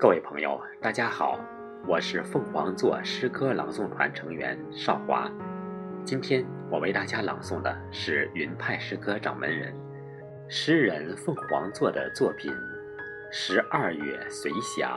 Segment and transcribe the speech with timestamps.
[0.00, 1.38] 各位朋友大家好，
[1.86, 5.30] 我是凤凰座诗歌朗诵团成员少华。
[6.06, 9.74] 今天我为大家朗诵的是云派诗歌掌门人
[10.48, 12.50] 诗人凤凰座的作品
[13.30, 14.90] 《十二月随想》。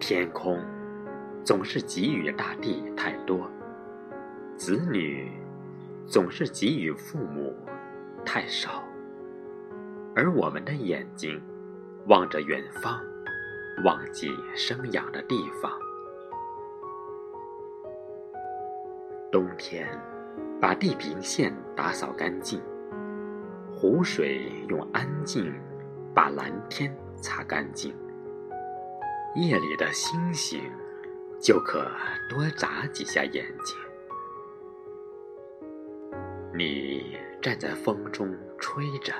[0.00, 0.60] 天空
[1.44, 3.15] 总是给予大地太。
[4.66, 5.30] 子女
[6.08, 7.54] 总是给予父母
[8.24, 8.82] 太少，
[10.12, 11.40] 而我们的眼睛
[12.08, 13.00] 望着远方，
[13.84, 15.70] 忘记生养的地方。
[19.30, 19.86] 冬天
[20.60, 22.60] 把地平线打扫干净，
[23.72, 25.54] 湖水用安静
[26.12, 27.94] 把蓝天擦干净，
[29.36, 30.60] 夜里的星星
[31.40, 31.88] 就可
[32.28, 33.76] 多眨几下眼睛。
[36.56, 39.12] 你站在风中吹着，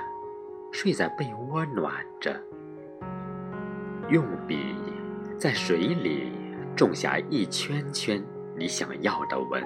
[0.72, 2.34] 睡在被窝暖着，
[4.08, 4.74] 用笔
[5.38, 6.32] 在水里
[6.74, 8.24] 种下一圈圈
[8.56, 9.62] 你想要的纹。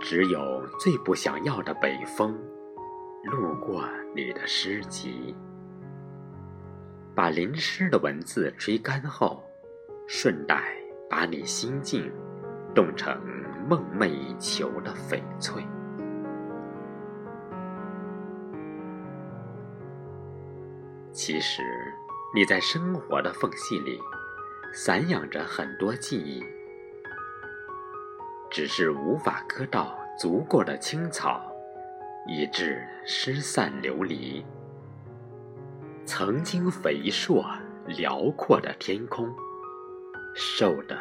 [0.00, 2.38] 只有最不想要的北风，
[3.24, 3.84] 路过
[4.14, 5.34] 你的诗集，
[7.16, 9.42] 把淋湿的文字吹干后，
[10.06, 10.72] 顺带
[11.10, 12.12] 把你心境
[12.72, 13.20] 冻成。
[13.68, 15.62] 梦寐以求的翡翠。
[21.12, 21.62] 其实，
[22.34, 24.00] 你在生活的缝隙里，
[24.72, 26.42] 散养着很多记忆，
[28.50, 31.52] 只是无法割到足够的青草，
[32.26, 34.44] 以致失散流离。
[36.04, 37.44] 曾经肥硕
[37.86, 39.32] 辽阔的天空，
[40.34, 40.98] 瘦的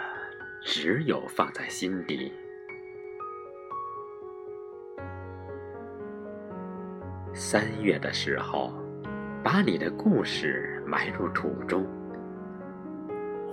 [0.61, 2.31] 只有放在心底。
[7.33, 8.73] 三月的时候，
[9.41, 11.87] 把你的故事埋入土中，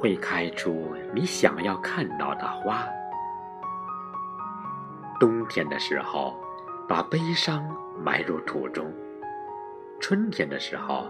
[0.00, 2.84] 会开出你想要看到的花。
[5.20, 6.36] 冬天的时候，
[6.88, 7.64] 把悲伤
[8.02, 8.92] 埋入土中，
[10.00, 11.06] 春天的时候，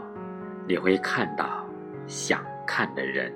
[0.67, 1.67] 你会看到
[2.07, 3.33] 想看的人。